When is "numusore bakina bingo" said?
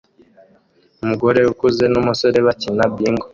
1.93-3.25